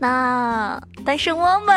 [0.00, 1.76] 那单身汪们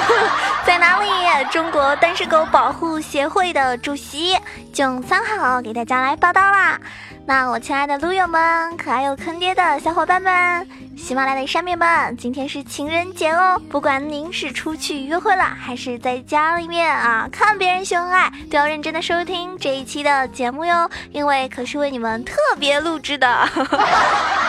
[0.66, 1.06] 在哪里？
[1.50, 4.34] 中国单身狗保护协会的主席
[4.72, 6.80] 囧三好给大家来报道啦！
[7.26, 10.66] 那我亲爱的撸友们，可爱又坑爹的小伙伴们，
[10.96, 13.60] 喜马拉雅的山民们，今天是情人节哦！
[13.70, 23.48] 不管您是出去约会了，还是在家里面啊看别人秀恩爱，都要认真的收听这一期的节目哟，因为可是为你们特别录制的。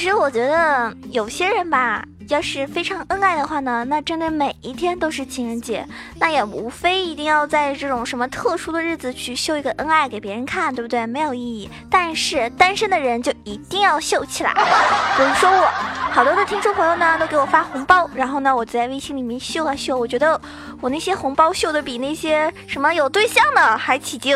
[0.00, 2.02] 其实我觉得有些人吧。
[2.30, 5.84] 要是非常恩爱的话呢，那真的每一天都是情人节，
[6.18, 11.04] 那也无非一定要在这种什么特殊的日子去秀一个恩爱给别人看，对不对？
[11.06, 11.68] 没有意义。
[11.90, 14.54] 但是 单身的人就一定要秀起来。
[15.18, 15.68] 比如说我，
[16.12, 20.40] 好多的听众朋友呢都给我发红包，然后呢我在微信里面秀啊秀，我觉得
[20.80, 24.34] 我那些红包秀的比那些什么有对象的还起劲，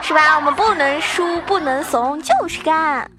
[0.00, 0.36] 是吧？
[0.36, 3.10] 我们不能输，不能怂，就是干。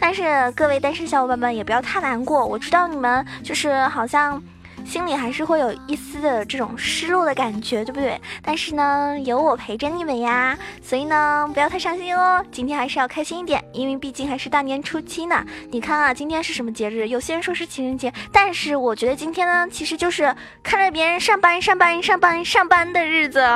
[0.00, 4.42] 但是各位单身小伙伴们也不要太难过，我知道你们就是好像
[4.84, 8.18] 心里还是会有一丝的这种失落的感觉，对不对？
[8.42, 12.42] 但是呢，有我陪着你们呀，所以呢，不要太伤心哦。
[12.50, 15.44] 今天还是要开心一点，因为毕竟还是大年初七呢。
[15.70, 17.06] 你看啊，今天是什么节日？
[17.08, 23.46] 有些人说是情人节，但是我觉得今天呢，其实就是看着别人上班、上班、上班、上班的日子。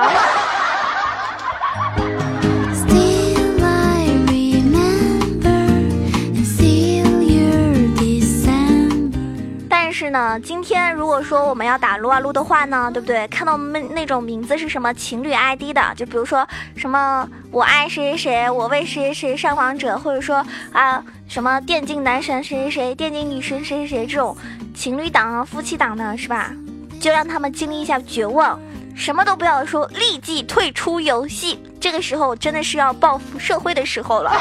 [9.97, 13.29] 是呢，今天如果说我们要打撸啊撸的话呢，对不对？
[13.29, 16.45] 看到那那种名字是什么情侣 ID 的，就比如说
[16.77, 24.37] 什么我爱谁谁谁，我为谁谁谁上王者，或者说啊什么电竞男神谁谁谁，电竞女神谁谁谁这种
[24.75, 26.51] 情侣档啊、夫妻档呢，是吧？
[27.01, 28.59] 就让他们经历一下绝望，
[28.97, 31.63] 什么都不要说，立即退出游戏。
[31.81, 34.33] 这个时候真的是要报复社会的时候了。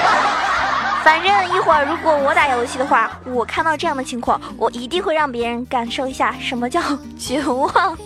[1.03, 6.81] 反正一会儿，如果我打游戏的话，我看到这样的情况，我一定会让别人感受一下什么叫
[7.19, 7.97] 绝望。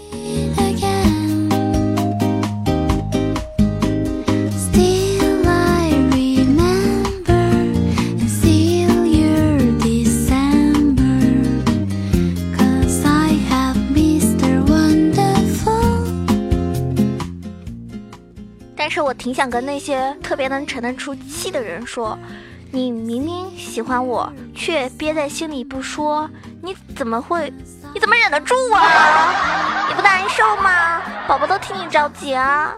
[18.75, 22.17] 但是我挺想跟那些特别能沉得住气的人说。
[22.77, 26.29] 你明明喜欢我，却憋在心里不说，
[26.61, 27.51] 你怎么会？
[27.91, 29.87] 你怎么忍得住啊？
[29.89, 31.01] 你不难受吗？
[31.27, 32.71] 宝宝都替你着急啊。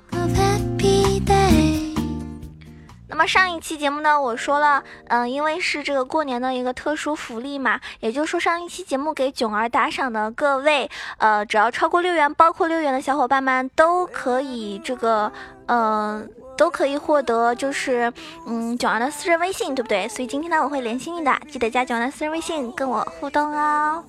[3.10, 15.30] 那么上一期节目呢，我说了，嗯，因为是这个过年的一个特殊福利嘛，也就是说上一期节目给囧儿打赏的各位，呃，只要超过六元，包括六元的小伙伴们都可以这个，
[15.66, 16.30] 嗯。
[16.60, 18.12] 都可以获得，就是
[18.46, 20.10] 嗯，九儿的私人微信，对不对？
[20.10, 24.04] 所以今天呢，我会联系你的，记得加九儿的私人微信跟我互动哦。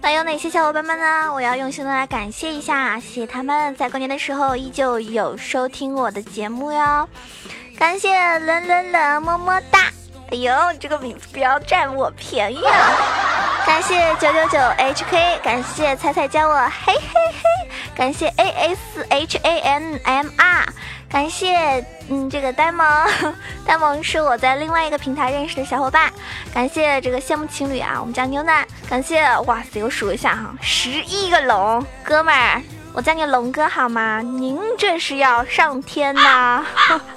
[0.00, 1.32] 那有哪些小伙伴们呢？
[1.34, 7.08] 我要用心的来感谢一下，谢谢他们在过年的时候依旧有收听我的节目哟。
[7.78, 9.90] 感谢冷冷冷么么哒！
[10.30, 12.72] 哎呦，这个名字不要占我便宜啊！
[13.66, 17.00] 感谢九九九 HK，感谢彩彩教我嘿嘿
[17.32, 18.30] 嘿，感谢
[19.10, 20.64] ASHANMR，
[21.08, 22.86] 感谢嗯这个呆萌，
[23.66, 26.10] 呆萌是我在另外一个平台认识的小伙伴，
[26.54, 34.20] 感谢这个羡慕情侣啊，我们家牛奶，感谢哇塞，我数一下哈，十一个龙，哥们儿，我叫你龙哥好吗？
[34.22, 36.64] 您这是要上天呐！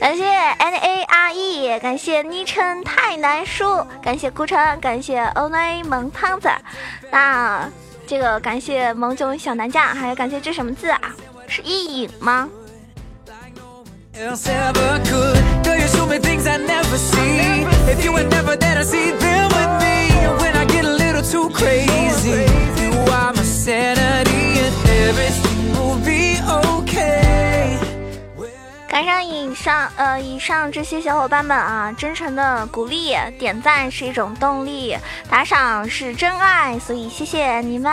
[0.00, 6.48] 感谢 N A R E，感谢昵称太难输，感谢顾城，感谢欧内萌胖子，
[7.10, 7.68] 那
[8.06, 11.14] 这个感谢萌囧小男将，还有感谢这什么字啊？
[11.46, 12.48] 是一影吗？
[29.00, 34.94] 赶上以上呃以上这些小伙伴们啊，真诚的鼓励，点赞是一种动力，
[35.26, 37.90] 打赏是真爱，所以谢谢你们。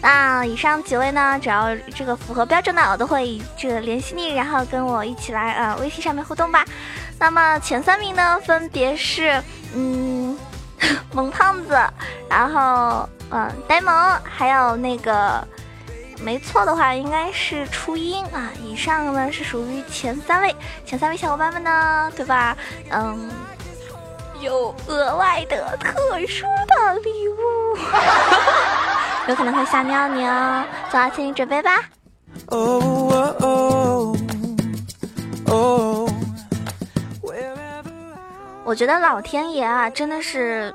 [0.00, 6.64] 那以上几位呢，只要这个符合标准的，我都会这个联系你，然后跟我一起来呃微信上面互动吧。
[7.18, 9.38] 那么前三名呢，分别是
[9.74, 10.34] 嗯
[11.12, 11.78] 萌胖子，
[12.30, 15.46] 然后嗯呆萌，还有那个。
[16.22, 18.50] 没错的话，应该是初音啊。
[18.62, 20.54] 以上呢是属于前三位，
[20.86, 22.56] 前三位小伙伴们呢，对吧？
[22.90, 23.28] 嗯，
[24.40, 27.34] 有额外的特殊的礼物，
[29.26, 31.70] 有可能会吓尿你哦，做好心理准备吧。
[32.46, 34.16] 哦
[38.64, 40.72] 我觉得老天爷啊，真的是。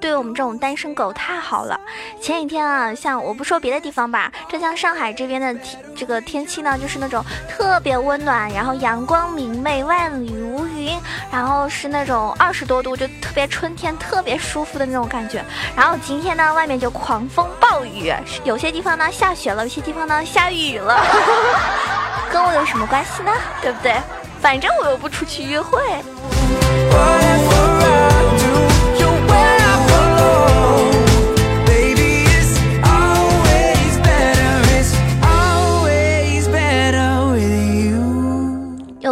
[0.00, 1.78] 对我们这种单身狗太好了。
[2.20, 10.98] 前几天啊，像我不说别的地方吧，浙江上海这边的天这个天气呢，就是那种特别温暖，然后阳光明媚，万里无云，
[11.30, 15.44] 然后是那种二十多度，就特别春天，特别舒服的那种感觉。
[15.76, 18.12] 然后今天呢，外面就狂风暴雨，
[18.44, 21.04] 有些地方呢下雪了，有些地方呢下雨了，
[22.30, 23.32] 跟我有什么关系呢？
[23.60, 23.94] 对不对？
[24.40, 25.80] 反正我又不出去约会。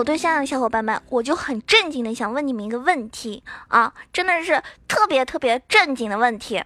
[0.06, 6.62] 对象的小伙伴们，我就很正经的想问你们一个问题啊，真的是特别特别正经的问题。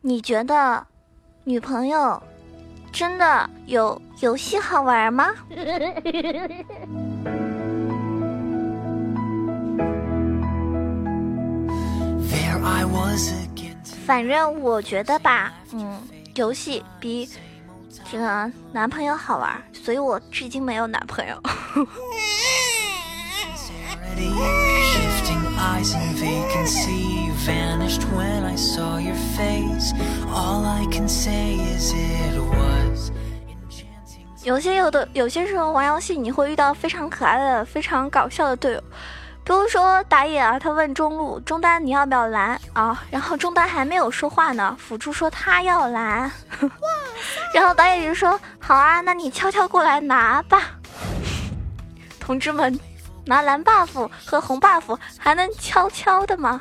[0.00, 0.84] 你觉得
[1.44, 2.20] 女朋友
[2.90, 5.32] 真的有游戏好玩吗？
[14.04, 16.02] 反正我觉得吧，嗯，
[16.34, 17.28] 游戏比。
[18.10, 21.40] 这个男朋友好玩，所以我至今没有男朋友。
[34.44, 38.82] 有些有的有些时候玩游戏，你会遇到非常可爱的、非常搞笑的队友。
[39.48, 43.02] 比如说打野啊，他问中路中单你要不要蓝啊？
[43.10, 46.30] 然后中单还没有说话呢，辅助说他要蓝，
[47.54, 50.64] 然后导演就说好啊，那你悄悄过来拿吧。
[52.20, 52.78] 同志们，
[53.24, 56.60] 拿蓝 buff 和红 buff 还能悄悄的吗？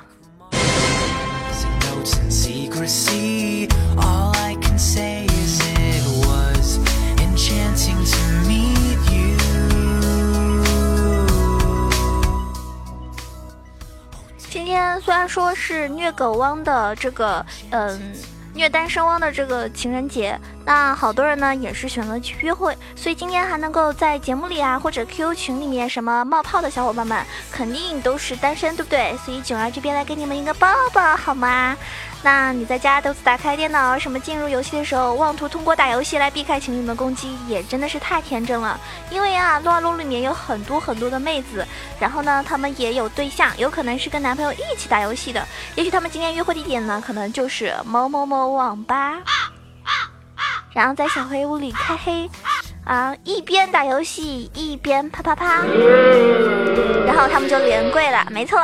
[14.77, 18.13] 今天虽然说是虐狗汪的这个，嗯，
[18.53, 29.17] 虐单身汪的这个情人节，那好多人呢也是选择去约会，所以今天还能够在节目里啊或者 QQ 群里面什么冒泡的小伙伴们，肯定都是单身，对不对？
[29.25, 31.75] 所以囧儿这边来给你们一个抱抱，好吗？
[32.23, 38.79] 那你在家独自打开电脑，什么进入游戏的时候，妄图通过打游戏来避开情侣们攻击，也真的是太天真了。
[39.09, 41.65] 因为啊，撸啊撸里面有很多很多的妹子，
[41.99, 45.47] 然后呢，他们也有对象，有可能是跟男朋友一起打游戏的。
[45.75, 49.17] 也许他们今天约会地点呢，可能就是某某某网吧，
[50.73, 52.29] 然后在小黑屋里开黑。
[52.83, 55.61] 啊，一边打游戏一边啪啪啪，
[57.05, 58.25] 然后他们就连跪了。
[58.31, 58.57] 没错，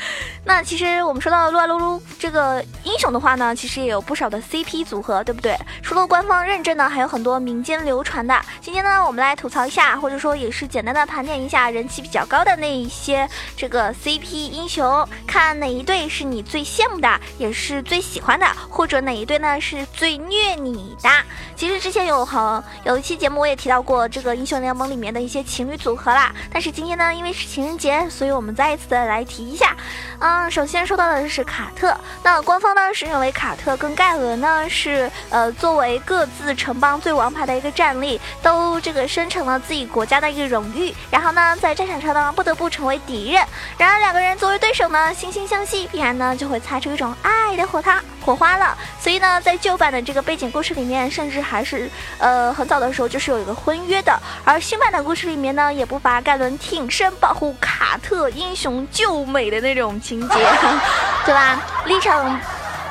[0.44, 5.56] 那其实我们说到撸啊撸撸这个英雄的话呢，其实也有不少的 CP 组合，对不对？
[5.82, 8.38] 除了官方认证呢，还有很多民间流传的。
[8.60, 13.26] 今天呢，我们来吐槽一下，或者说也是简单的盘点一下人气比较高的那一些
[13.56, 17.08] 这个 CP 英雄，看哪一对是你最羡慕的，
[17.38, 21.08] 也是最喜欢的，或者哪一对呢是最虐你的。
[21.56, 23.70] 其实之前有很有一期节目我也提。
[23.70, 29.76] 到过这个英雄联盟里面的一些情侣组合啦，但是今天呢，因为是情人节，所以我们再一次的来提一下。
[30.18, 43.44] 嗯，首先说到的是卡特，那官方呢是认为卡特跟盖伦呢是呃作为各自城邦最王牌的一个战力，都这个生成了自己国家的一个荣誉，然后呢在战场上呢不得不成为敌人。
[43.78, 48.76] 然而两个人作为对手呢，惺惺相惜，必然呢就会擦出一种爱的火花火花了。
[49.00, 53.54] 所以呢，在旧版的这个背景故事里面，甚至还是呃很早的时候就是有一个。
[53.60, 60.34] 婚约的，而新版的故事里面呢，也不乏盖伦挺身保护卡特英雄救美的那种情节，
[61.26, 61.60] 对吧？
[62.00, 62.40] 场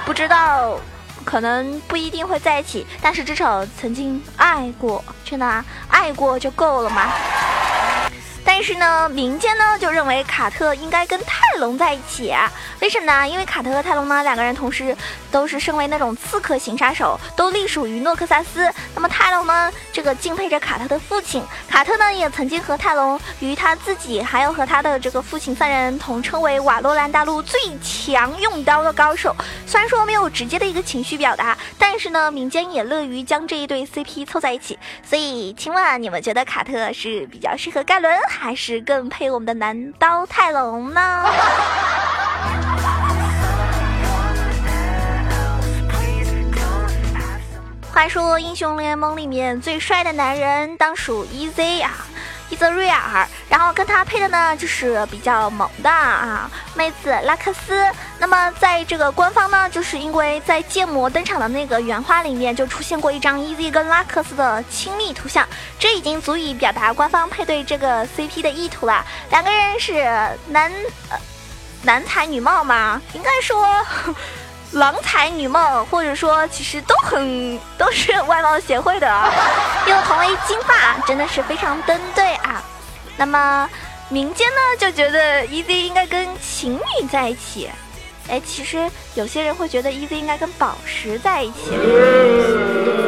[0.06, 0.80] 不知道，
[1.26, 7.12] 可能不一定会在一起，但是至少曾经爱过，真的爱过就够了嘛。
[8.60, 12.36] 但是呢，民间呢就认为卡特应该跟泰隆在一起，
[12.82, 13.26] 为什么呢？
[13.26, 14.94] 因为卡特和泰隆呢两个人同时
[15.32, 18.70] 都是身为那种刺客型杀手，都隶属于诺克萨斯。
[18.94, 29.34] 那么泰隆呢，这个敬佩着卡特的父亲，卡特呢也曾经和泰隆与他自己还有和他的这个父亲三人同称为瓦洛兰大陆最强用刀的高手。
[29.66, 34.78] 虽然说没有直接的一个情绪表达，但是呢，民间也乐于将这一对 CP 凑在一起。
[35.02, 38.14] 所以，请问你们觉得卡特是比较适合盖伦？
[38.28, 41.02] 还还是更配我们的男刀泰隆呢？
[47.94, 51.92] 话说英雄联盟里面最帅的男人当属 EZ 啊，
[52.50, 53.28] 伊泽瑞尔。
[53.50, 57.84] 然后跟他配的呢就是比较萌的啊妹子拉克斯。
[58.20, 65.48] 那么在这个官方呢，就是因为在建模登场的那个原画里面就出现过一张 EZ 跟拉克斯的亲密图像，
[65.80, 69.04] 这已经足以表达官方配对这个 CP 的意图了。
[69.32, 70.04] 两个人是
[70.48, 70.72] 男
[71.10, 71.18] 呃
[71.82, 73.02] 男才女貌吗？
[73.14, 73.66] 应该说。
[74.74, 79.34] 郎才女貌，或者说其实都很都是外貌协会的，
[79.88, 82.62] 又同为金发，真的是非常登对啊。
[83.20, 83.70] 那么
[84.10, 87.70] 民间呢就觉得 EZ 应该跟情侣在一起，
[88.30, 91.72] 哎，其实有些人会觉得 EZ 应该跟宝石在一起，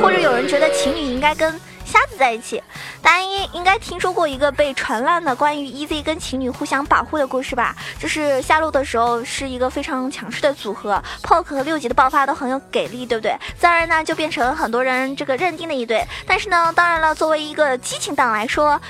[0.01, 1.59] 或者有人觉得情侣应该跟。
[1.83, 2.63] 瞎子在一起，
[3.01, 7.75] 大家应应该听说过一个被传烂的关于 EZ 跟情侣互相保护的故事吧？
[7.99, 13.35] 就是下路的时候是一个非常强势的组合，poke 和六级的爆发都很有给力，对不对？
[13.59, 16.01] 自然呢就变成很多人这个认定的一对。
[16.25, 18.81] 但是呢，当然了，作为一个激情党来说。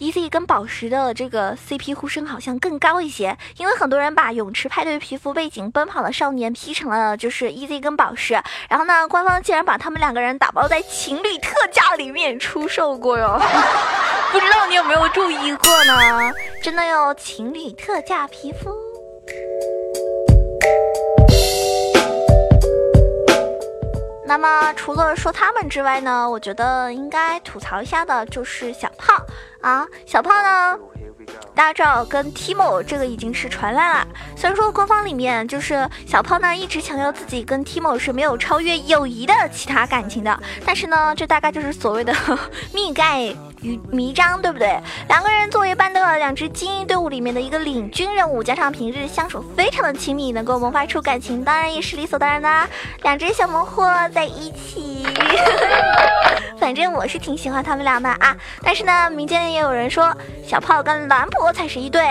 [0.00, 8.34] EZ 跟宝石的这个 CP 呼声好像更高一些，因为很多人把泳池派对皮肤背景奔跑的少年 P 成了就是 EZ 跟宝石，
[8.68, 13.40] 然后呢，官方竟然把他们两个人打包在情侣特价里面出售过哟，
[14.32, 16.32] 不知道你有没有注意过呢？
[16.62, 18.83] 真的有情侣特价皮肤。
[24.34, 29.16] 那么除了说他们之外呢，我觉得应该吐槽一下的就是小胖
[29.60, 30.76] 啊，小胖呢，
[31.54, 34.08] 大家知道跟 Timo 这个已经是传烂了。
[34.36, 40.36] 虽然说官方里面就是小胖呢一直强调自己跟 Timo 是没有超越友谊的其他感情的，
[40.66, 42.12] 但是呢，这大概就是所谓的
[42.72, 43.32] 蜜盖。
[43.64, 44.78] 与迷章，对不对？
[45.08, 52.68] 两个人作为班的两支精英队伍里面的一个领军人物，加上平日相处非常的亲密，能够萌发出感情，当然也是理所当然的。
[53.02, 55.06] 两只小萌货在一起，
[56.60, 58.36] 反正我是挺喜欢他们俩的啊。
[58.62, 60.14] 但是呢，民间也有人说
[60.46, 62.02] 小炮跟兰博才是一对。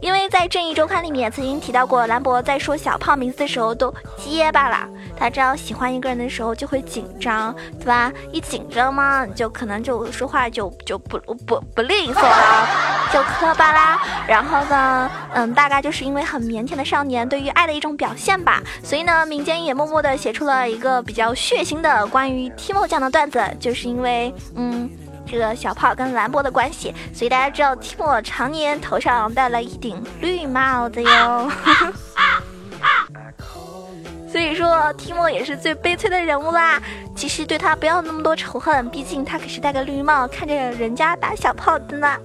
[0.00, 4.88] 因为在《正义周刊》里面曾经提到过，兰博在说小胖名字的时候都结巴了。
[5.16, 8.12] 他知道喜欢一个人的时候就会紧张，对吧？
[8.30, 12.68] 一紧张嘛，就可能就说话就就不不不利索了，
[13.12, 14.00] 就磕巴啦。
[14.28, 18.62] 然后呢，嗯，大概就是因为很腼腆的少年对于爱的一种表现吧。
[18.84, 24.88] 所以呢，民间也默默的写出了一个比较血腥的关于 Timo 这样的段子，就是因为，嗯。
[25.30, 31.50] 这个小炮跟兰博的关系，所以大家知道提莫常年头上戴了一顶绿帽子哟。
[34.30, 36.80] 所以说提莫也是最悲催的人物啦。
[37.16, 42.16] 其实对他不要那么多仇恨，毕竟他可是戴个绿帽看着人家打小炮的呢。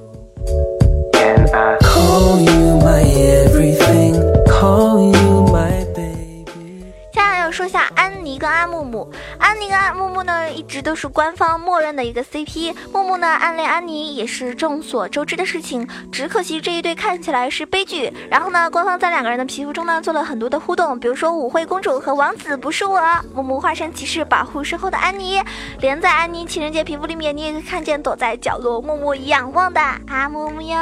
[10.53, 12.73] 一直都是官方默认的一个 CP。
[12.91, 18.11] 木木呢暗恋安妮也是众所周知的事情，只可惜这一对看起来是悲剧。
[18.29, 23.01] 然后呢，官方在两个人的皮肤中呢做了很多的互动，比如说舞会公主和王子不是我，
[23.33, 25.41] 木木化身骑士保护身后的安妮，
[25.79, 30.77] 连在安妮情人节皮肤里面，你也可以看见躲在角落默默仰望的阿木木哟。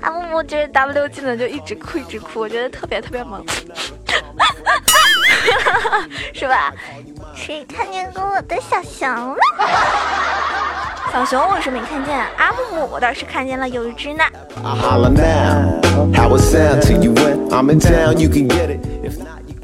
[0.00, 3.44] 阿木木就是 W 技能就一直哭一直哭，我觉得特别特别萌。
[6.32, 6.72] 是吧？
[7.36, 9.36] 谁看见过我的小熊了？
[11.12, 14.24] 小熊我是没看见，阿木木我倒是看见了有一只呢。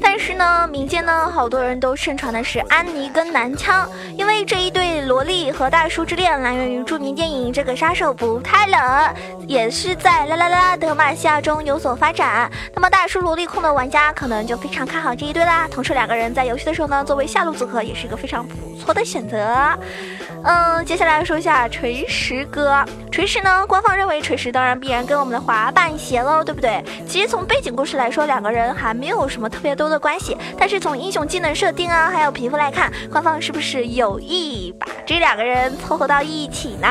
[0.03, 8.79] 但是呢，民间呢，好多人都盛传的是安妮跟男枪，因为这一对萝莉和大叔之恋来源于著名电影《这个杀手不太冷》，
[9.47, 12.51] 也是在啦啦啦德玛西亚中有所发展。
[12.75, 15.67] 那么大叔萝莉控的玩家可能就非常看好这一对啦。
[15.71, 19.77] 同时两个人在游戏的时候呢，作为下路组合也是一个非常不错的选择。
[20.43, 22.83] 嗯，接下来说一下锤石哥。
[23.09, 26.83] 锤石呢，官方认为锤石当然必然跟我们的滑板鞋喽，对不对？
[27.07, 30.35] 其实从背景故事来说，两个人还没有什么特别多的关系。
[30.57, 36.87] 但是从英雄技能设定啊，还有皮肤来看，官方是不是有意把这两个人凑合到一起呢？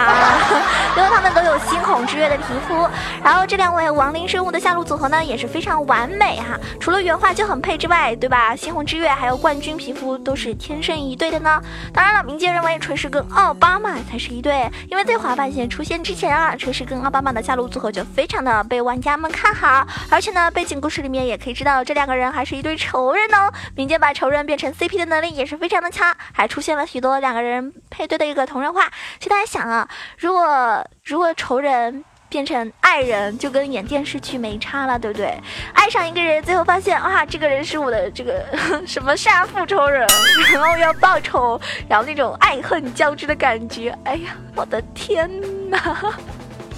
[0.97, 2.88] 因为他们都有猩红之月的皮肤。
[3.23, 6.56] 然后这两位亡灵生物的下路组合呢，也是非常完美哈。
[6.80, 8.54] 除了原画就很配之外，对吧？
[8.54, 11.61] 猩红之月还有冠军皮肤都是天生一对的呢。
[11.92, 23.52] 当然了，民间认为锤石跟奥奥巴马才是一对，因为在滑板鞋出现之前啊，锤石跟奥巴马的下路组合就非常的被玩家们看好，而且呢，背景故事里面也可以知道这两个人还是一对仇人哦。
[23.75, 28.88] 民间把仇人变成 CP 的能力也是非常的强，还出现了许多两个人配对的一个同人画。
[29.18, 35.38] 其实大家想啊，如果如果仇人变成爱人，就跟演电视剧没差了，对不对？
[35.74, 38.42] 爱上一个人，最后发现啊，这个人是我的这个
[38.88, 40.08] 什么杀父仇人，
[40.50, 45.30] 然后要报仇，然后那种爱恨交织的感觉，哎呀，我的天
[45.68, 45.76] 哪！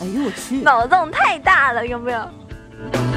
[0.03, 3.14] 哎呦我去，脑洞太大了，有没有？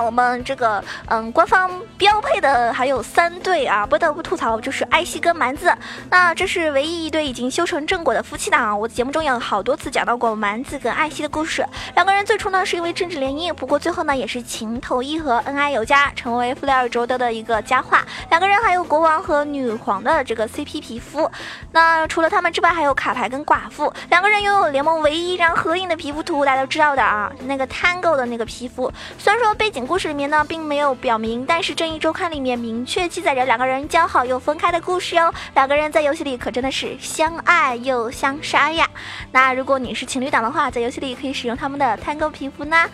[0.00, 5.74] 我们这个嗯，官方标配的还有三对啊，不得不吐槽就是艾希跟蛮子。
[6.10, 8.78] 那这是唯一一对已经修成正果的夫妻档。
[8.78, 18.04] 我节目中有好多次讲到过蛮子跟艾希的故事，两个人最初呢是因为政治联姻，不过最后呢也是情投意合，恩爱有加，成为弗雷尔卓德的一个佳话。
[18.30, 21.30] 两个人还有国王和女皇的这个 CP 皮肤。
[21.72, 28.92] 那除了他们之外，还有卡牌跟寡妇，两个人拥有联盟唯一一张合影的皮肤图，大家都知道的啊，那个 Tango 的那个皮肤。
[29.18, 29.46] 虽然说。
[29.56, 35.32] 背景故事里面呢，并没有表明，但是《正义周刊》里面明确记载着两个人交好又分开的故事哟。
[35.54, 38.88] 两个人在游戏里可真的是相爱又相杀呀。
[39.30, 42.84] 那如果你是情侣档的话，在游戏里可以使用他们的 Tango 皮肤呢。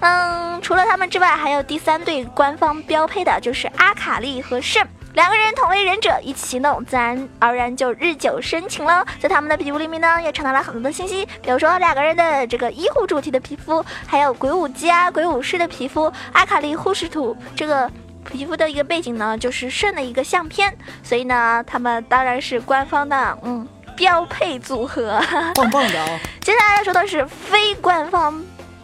[0.00, 4.86] 嗯，除了他们之外，还有第三对官方标配的，就是阿卡丽和圣。
[5.18, 9.04] 两个人同为忍者，一起行动，自然而然就日久生情了。
[9.18, 17.90] 在他们的皮肤里面呢，也传达了很多的信息，比如说两个人的这个医护主题的皮肤，还有鬼舞姬啊、鬼武士的皮肤，阿卡丽护士图这个
[18.30, 20.72] 皮肤的一个背景呢，就是圣的一个相片。
[21.02, 25.20] 所以呢，他们当然是官方的嗯标配组合，
[25.56, 26.20] 棒棒的。
[26.42, 28.40] 接下来要说的是非官方。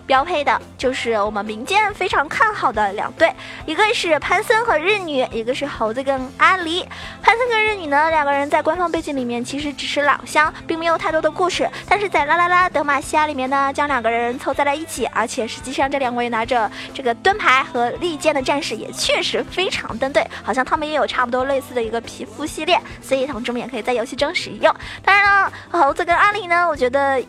[0.06, 3.32] 标配的就是我们民间非常看好的两对，
[3.66, 6.84] 一个是潘森和日女，一个是猴子跟阿狸。
[7.22, 11.68] 潘森跟日女呢，两个人在官方背景里面其实只是老乡，并没有太多的故事。
[11.88, 24.74] 但是在啦啦啦德玛西亚里面呢，将两个人凑在了一起，而且实际上这两位拿着这个盾牌和利剑的战士也确实非常登对，好像他们也有差不多类似的一个皮肤系列，所以同志们也可以在游戏中使用。
[25.02, 27.22] 当然了，猴子跟阿狸呢，我觉得。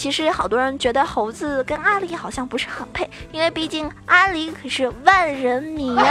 [0.00, 6.06] 其实好多人觉得猴子跟阿狸好像不是很配，因为毕竟阿狸可是万人迷啊，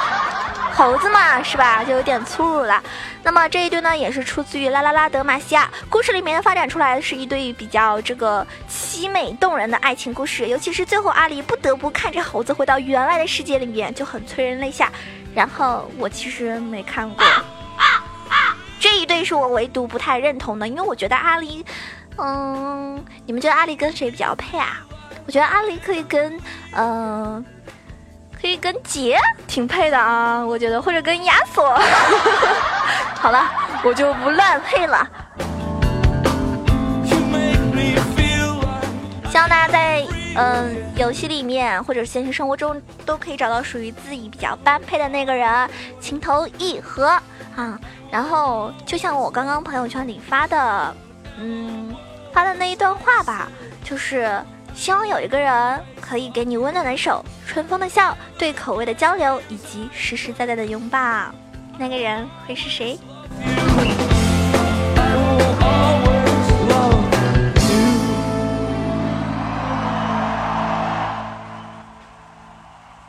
[0.72, 2.82] 猴子嘛是吧，就有点粗鲁了。
[3.22, 14.90] 那么这一对呢，也是出自于拉拉拉德玛西亚故事里面发展出来的是一对比较这个凄美动人的爱情故事，尤其是最后阿狸不得不看着猴子回到原来的世界里面，就很催人泪下。
[15.34, 17.22] 然后我其实没看过，
[18.80, 21.62] 这一对是我唯独不太认同的，因为我觉得阿狸。
[22.18, 24.84] 嗯，你们觉得阿狸跟谁比较配啊？
[25.26, 26.38] 我觉得阿狸可以跟，
[26.76, 27.44] 嗯，
[28.40, 30.44] 可以跟杰挺配的啊。
[30.44, 31.78] 我觉得或者跟亚索。
[33.16, 33.50] 好了，
[33.84, 35.08] 我就不乱配了。
[39.30, 40.04] 希望大家在
[40.36, 45.70] 嗯游戏里面或者现实生活中都可以找到属于自己比较般配的那个人，
[46.00, 47.06] 情投意合
[47.54, 47.78] 啊。
[48.10, 50.92] 然后就像我刚刚朋友圈里发的，
[51.40, 51.96] 嗯。
[52.32, 53.48] 发的那一段话吧，
[53.82, 54.40] 就是
[54.72, 60.98] 希望有一个人可以给你温暖的手、春风的笑、对口味的交流，以及实实在在的拥抱。
[61.76, 62.98] 那个人会是谁？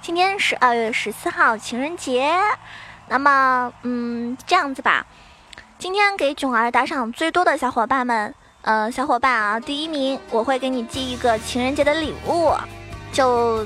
[0.02, 2.36] 今天是二月十四号，情人节。
[3.08, 5.06] 那么，嗯，这样子吧，
[5.82, 8.32] 今天给囧儿打赏最多的小伙伴们。
[8.62, 12.54] 呃，小伙伴啊，第一名我会给你寄一个情人节的礼物，
[13.12, 13.66] 就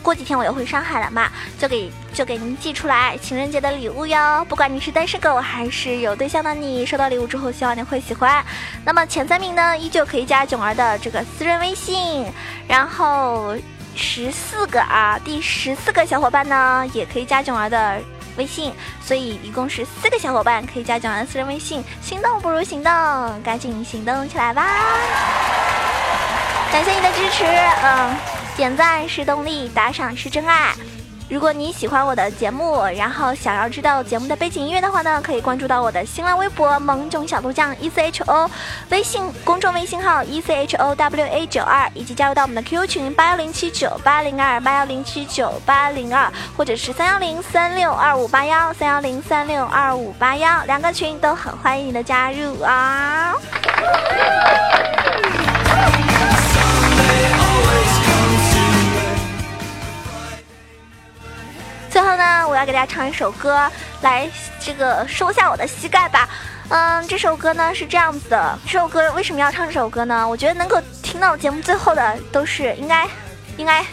[0.00, 4.46] 过几天我又回上海了嘛，就给就给您寄出来情人节的礼物哟。
[4.48, 8.44] 不管你是单身狗还是有对象的你，收到礼物之后希望你会喜欢。
[8.84, 12.32] 那么前三名呢，依旧可以加囧儿的这个私人微信，
[12.68, 13.56] 然后
[13.96, 18.00] 十四个啊，第十四个小伙伴呢也可以加囧儿的。
[18.40, 18.72] 微信，
[19.04, 21.84] 所以一共是四个小伙伴可以加蒋安私人微信。
[22.00, 22.90] 心动不如行动，
[23.42, 24.64] 赶紧行动起来吧！
[26.72, 28.16] 感谢你的支持，嗯，
[28.56, 30.74] 点赞是动力，打赏是真爱。
[31.30, 38.50] 如果你喜欢我的节目，然后想要知道节目的背景音乐的话呢，可以关注到我的新浪微博“萌囧小豆酱 E C H O”，
[38.90, 53.36] 微信公众微信号 “E C H O W A 九二”，以及加入到我们的 QQ 群八幺零七九八零二八幺零七九八零二，或者是三幺零三六二五八幺三幺零三六二五八幺，两个群都很欢迎你的加入啊。
[61.90, 63.68] 最后呢，我要给大家唱一首歌，
[64.00, 64.28] 来
[64.60, 66.28] 这个收下我的膝盖吧。
[66.68, 68.58] 嗯，这首歌呢是这样子的。
[68.64, 70.26] 这首歌为什么要唱这首歌呢？
[70.26, 73.08] 我觉得能够听到节目最后的都是应该，
[73.56, 73.84] 应该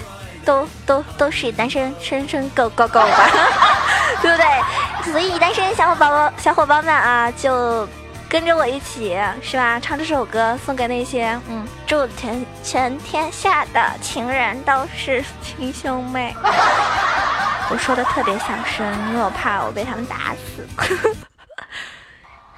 [0.46, 3.30] 都都都是单身身身狗狗狗吧，
[4.22, 5.12] 对不对？
[5.12, 7.88] 所以单身小伙宝宝小伙伴们啊，就
[8.30, 9.80] 跟着我一起是吧？
[9.80, 16.36] 唱这首歌送给那些嗯，祝全全天下的情人都是亲兄妹。
[17.72, 20.68] 我说的特别小声，因为我怕我被他们打死。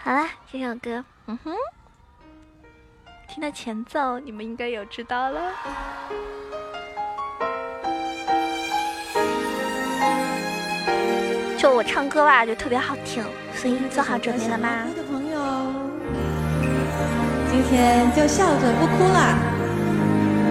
[0.04, 1.54] 好啦，这首歌，嗯哼，
[3.28, 5.52] 听到前奏，你们应该有知道了。
[11.58, 14.70] 就我唱歌吧，就特别好听，所以你做好准备了吗？
[17.52, 19.20] 今天就笑着不哭了，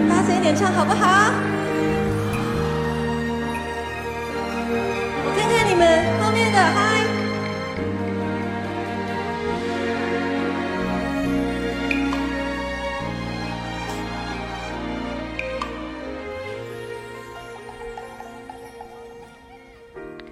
[0.09, 1.31] 大声一点唱好不好？
[5.25, 5.83] 我看看你们
[6.21, 6.88] 后面的哈。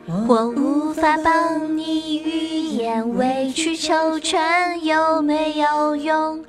[0.09, 2.29] 我无法帮你预
[2.77, 6.41] 言，委曲求全有没有用？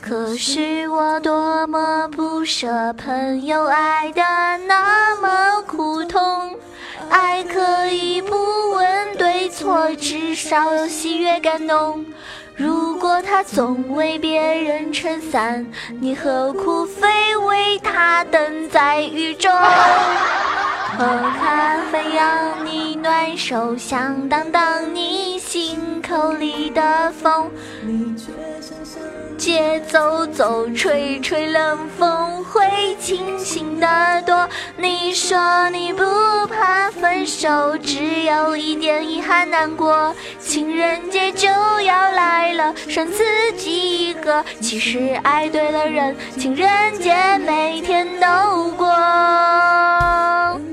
[0.00, 4.22] 可是我多么不舍朋友爱的
[4.66, 6.56] 那么苦痛，
[7.08, 8.34] 爱可以不
[8.72, 12.04] 问对错，至少有喜悦感动。
[12.56, 15.64] 如果他总为别人撑伞，
[16.00, 19.52] 你何苦非为他等在雨中？
[20.98, 21.04] 喝
[21.38, 27.48] 咖啡让你暖手，想挡挡你心口里的风。
[29.38, 32.66] 节奏走，吹吹冷风，会
[32.98, 33.86] 清醒的
[34.22, 34.48] 多。
[34.76, 36.02] 你说你不
[36.48, 40.12] 怕分手，只有一点遗憾难过。
[40.40, 43.22] 情人节就要来了，剩自
[43.56, 44.44] 己一个。
[44.60, 47.14] 其实爱对了人，情人节
[47.46, 48.92] 每天都过。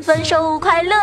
[0.06, 0.94] 分手快乐，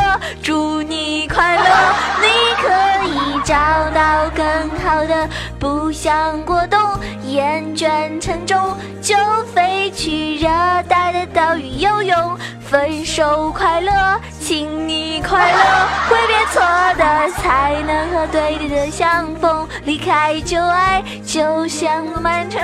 [0.42, 1.64] 祝你快乐，
[2.20, 2.28] 你
[2.60, 2.68] 可
[3.06, 3.54] 以找
[3.94, 4.44] 到更
[4.84, 5.26] 好的。
[5.58, 6.78] 不想过冬，
[7.24, 9.16] 厌倦沉重，就
[9.54, 10.48] 飞去热
[10.86, 12.38] 带的岛屿游泳。
[12.60, 13.90] 分手快乐，
[14.38, 15.58] 请你快乐，
[16.10, 16.60] 挥别错
[16.98, 19.66] 的，才能和对的的相逢。
[19.84, 22.60] 离开旧爱，就像漫长。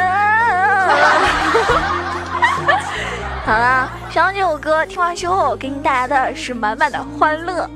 [3.46, 7.70] 好了，上这首歌听完之后，给你带来的是满满的欢乐。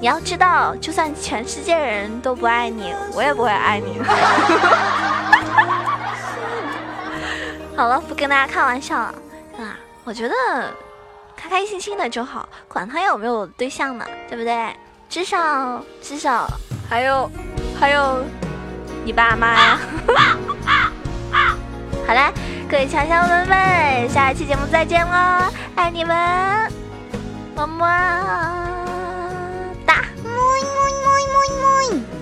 [0.00, 4.02] 你要知道，就算全世界人都不爱你，我也不会爱你。
[7.76, 9.14] 好了，不跟大家开玩笑了，
[9.58, 10.34] 啊，我觉得
[11.36, 14.74] 开开心心的就好，管他有没有对象呢，对不对？
[15.08, 16.50] 至少至少
[16.90, 17.30] 还有
[17.78, 18.24] 还有
[19.04, 19.78] 你爸妈呀。
[22.04, 22.32] 好啦，
[22.70, 26.14] 各位强强们们，下一期节目再见喽，爱你们，
[27.56, 27.86] 么么
[29.86, 30.36] 哒，么么
[31.02, 32.17] 么么么么。